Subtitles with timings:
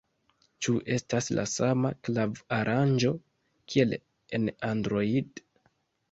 [0.67, 3.11] Ĉu estas la sama klav-aranĝo
[3.73, 3.93] kiel
[4.39, 5.43] en Android?